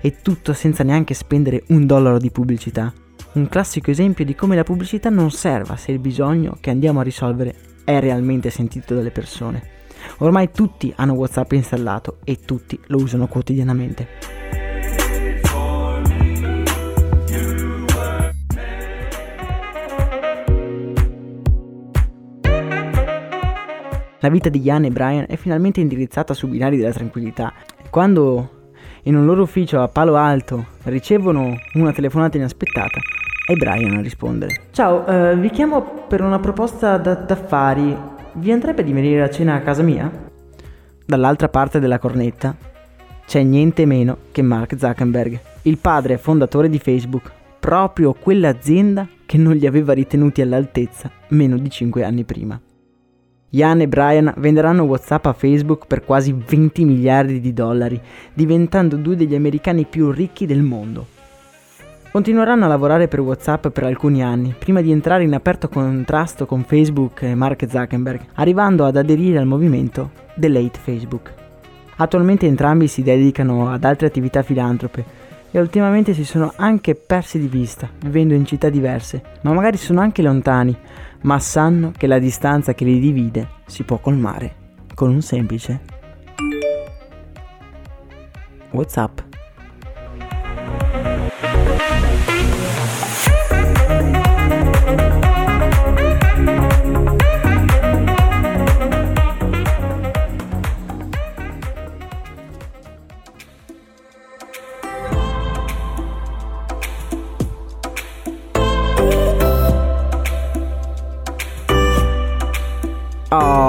e 0.00 0.16
tutto 0.22 0.52
senza 0.52 0.82
neanche 0.82 1.14
spendere 1.14 1.62
un 1.68 1.86
dollaro 1.86 2.18
di 2.18 2.30
pubblicità 2.30 2.92
un 3.34 3.48
classico 3.48 3.90
esempio 3.90 4.24
di 4.24 4.34
come 4.34 4.54
la 4.54 4.62
pubblicità 4.62 5.10
non 5.10 5.30
serva 5.30 5.76
se 5.76 5.90
il 5.90 5.98
bisogno 5.98 6.56
che 6.60 6.70
andiamo 6.70 7.00
a 7.00 7.02
risolvere 7.02 7.54
è 7.84 7.98
realmente 7.98 8.48
sentito 8.50 8.94
dalle 8.94 9.10
persone. 9.10 9.72
Ormai 10.18 10.50
tutti 10.52 10.92
hanno 10.96 11.14
WhatsApp 11.14 11.52
installato 11.52 12.18
e 12.22 12.38
tutti 12.44 12.78
lo 12.86 12.98
usano 12.98 13.26
quotidianamente. 13.26 14.08
La 24.20 24.30
vita 24.30 24.48
di 24.48 24.62
Ian 24.62 24.84
e 24.84 24.90
Brian 24.90 25.26
è 25.28 25.36
finalmente 25.36 25.80
indirizzata 25.80 26.32
su 26.32 26.48
binari 26.48 26.78
della 26.78 26.92
tranquillità. 26.92 27.52
Quando 27.90 28.70
in 29.02 29.16
un 29.16 29.26
loro 29.26 29.42
ufficio 29.42 29.82
a 29.82 29.88
Palo 29.88 30.16
Alto 30.16 30.66
ricevono 30.84 31.56
una 31.74 31.92
telefonata 31.92 32.38
inaspettata, 32.38 33.00
è 33.44 33.54
Brian 33.54 33.96
a 33.96 34.00
rispondere. 34.00 34.62
Ciao, 34.70 35.04
uh, 35.06 35.36
vi 35.36 35.50
chiamo 35.50 35.82
per 36.08 36.22
una 36.22 36.38
proposta 36.38 36.96
da- 36.96 37.14
d'affari. 37.14 37.94
Vi 38.32 38.50
andrebbe 38.50 38.82
di 38.82 38.92
venire 38.92 39.22
a 39.22 39.30
cena 39.30 39.54
a 39.54 39.60
casa 39.60 39.82
mia? 39.82 40.10
Dall'altra 41.04 41.48
parte 41.48 41.78
della 41.78 41.98
cornetta 41.98 42.56
c'è 43.26 43.42
niente 43.42 43.84
meno 43.84 44.16
che 44.32 44.40
Mark 44.42 44.78
Zuckerberg, 44.78 45.38
il 45.62 45.78
padre 45.78 46.16
fondatore 46.16 46.70
di 46.70 46.78
Facebook, 46.78 47.30
proprio 47.60 48.14
quell'azienda 48.14 49.06
che 49.26 49.36
non 49.36 49.54
li 49.54 49.66
aveva 49.66 49.92
ritenuti 49.92 50.40
all'altezza 50.40 51.10
meno 51.28 51.58
di 51.58 51.68
5 51.68 52.02
anni 52.02 52.24
prima. 52.24 52.58
Ian 53.50 53.82
e 53.82 53.88
Brian 53.88 54.32
venderanno 54.38 54.82
WhatsApp 54.82 55.26
a 55.26 55.32
Facebook 55.32 55.86
per 55.86 56.04
quasi 56.04 56.32
20 56.32 56.84
miliardi 56.84 57.40
di 57.40 57.52
dollari, 57.52 58.00
diventando 58.32 58.96
due 58.96 59.16
degli 59.16 59.34
americani 59.34 59.84
più 59.84 60.10
ricchi 60.10 60.44
del 60.44 60.62
mondo. 60.62 61.13
Continueranno 62.14 62.66
a 62.66 62.68
lavorare 62.68 63.08
per 63.08 63.18
WhatsApp 63.18 63.66
per 63.70 63.82
alcuni 63.82 64.22
anni, 64.22 64.54
prima 64.56 64.80
di 64.80 64.92
entrare 64.92 65.24
in 65.24 65.34
aperto 65.34 65.68
contrasto 65.68 66.46
con 66.46 66.62
Facebook 66.62 67.22
e 67.22 67.34
Mark 67.34 67.68
Zuckerberg, 67.68 68.20
arrivando 68.34 68.84
ad 68.84 68.96
aderire 68.96 69.38
al 69.38 69.46
movimento 69.46 70.12
Delete 70.36 70.78
Facebook. 70.78 71.34
Attualmente 71.96 72.46
entrambi 72.46 72.86
si 72.86 73.02
dedicano 73.02 73.68
ad 73.68 73.82
altre 73.82 74.06
attività 74.06 74.44
filantrope 74.44 75.04
e 75.50 75.58
ultimamente 75.58 76.14
si 76.14 76.24
sono 76.24 76.52
anche 76.54 76.94
persi 76.94 77.40
di 77.40 77.48
vista, 77.48 77.90
vivendo 78.02 78.34
in 78.34 78.46
città 78.46 78.68
diverse, 78.68 79.20
ma 79.40 79.52
magari 79.52 79.76
sono 79.76 80.00
anche 80.00 80.22
lontani, 80.22 80.72
ma 81.22 81.40
sanno 81.40 81.90
che 81.96 82.06
la 82.06 82.20
distanza 82.20 82.74
che 82.74 82.84
li 82.84 83.00
divide 83.00 83.48
si 83.66 83.82
può 83.82 83.98
colmare 83.98 84.54
con 84.94 85.10
un 85.10 85.20
semplice 85.20 85.80
WhatsApp. 88.70 89.33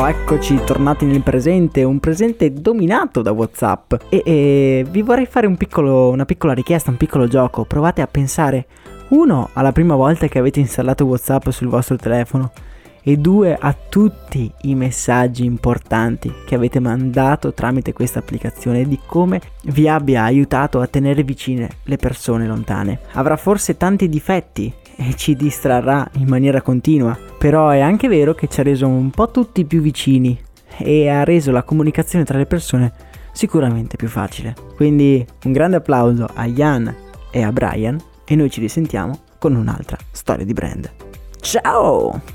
Eccoci 0.08 0.62
tornati 0.63 1.04
nel 1.04 1.24
presente, 1.24 1.84
un 1.84 2.00
presente 2.00 2.54
dominato 2.54 3.24
da 3.24 3.32
WhatsApp. 3.32 3.96
E, 4.10 4.22
e 4.24 4.86
vi 4.88 5.02
vorrei 5.02 5.26
fare 5.26 5.48
un 5.48 5.58
piccolo, 5.58 6.10
una 6.10 6.26
piccola 6.26 6.54
richiesta, 6.54 6.91
un 6.91 6.98
piccolo 6.98 7.28
gioco. 7.28 7.65
Provate 7.65 8.04
a 8.04 8.08
pensare, 8.08 8.68
uno, 9.10 9.50
alla 9.54 9.72
prima 9.72 9.96
volta 9.96 10.28
che 10.28 10.38
avete 10.38 10.60
installato 10.60 11.06
WhatsApp 11.06 11.50
sul 11.50 11.70
vostro 11.70 11.96
telefono, 11.96 12.52
e 13.02 13.18
due, 13.18 13.58
a 13.60 13.76
tutti 13.89 14.52
i 14.63 14.76
messaggi 14.76 15.44
importanti 15.44 16.34
che 16.46 16.54
avete 16.54 16.80
mandato 16.80 17.54
tramite 17.54 17.94
questa 17.94 18.20
applicazione 18.20 18.82
e 18.82 18.88
di 18.88 19.00
come 19.06 19.41
vi 19.65 19.88
abbia 19.88 20.24
aiutato 20.24 20.82
a 20.82 20.88
tenere 20.88 21.24
vicine 21.24 21.70
le 21.84 21.98
persone 21.98 22.46
lontane. 22.46 23.00
Avrà 23.13 23.38
forse 23.38 23.78
tanti 23.78 24.08
difetti 24.10 24.74
e 24.98 25.16
ci 25.16 25.36
distrarrà 25.36 26.08
in 26.14 26.28
maniera 26.28 26.62
continua, 26.62 27.18
però 27.38 27.70
è 27.70 27.80
anche 27.80 28.08
vero 28.08 28.34
che 28.34 28.48
ci 28.48 28.60
ha 28.60 28.64
reso 28.64 28.88
un 28.88 29.10
po' 29.10 29.32
tutti 29.32 29.66
più 29.66 29.82
vicini 29.82 30.40
e 30.78 31.08
ha 31.10 31.24
reso 31.24 31.52
la 31.52 31.64
comunicazione 31.64 32.26
tra 32.26 32.38
le 32.38 32.46
persone 32.46 32.94
sicuramente 33.32 33.98
più 33.98 34.08
facile. 34.08 34.56
Quindi 34.76 35.26
un 35.44 35.52
grande 35.52 35.78
applauso 35.78 36.28
a 36.34 36.46
Ian 36.46 36.94
e 37.32 37.44
a 37.44 37.52
Brian 37.52 38.02
e 38.26 38.36
noi 38.36 38.50
ci 38.50 38.60
risentiamo 38.60 39.20
con 39.38 39.56
un'altra 39.56 39.98
storia 40.12 40.46
di 40.46 40.54
brand. 40.54 40.92
Ciao! 41.40 42.35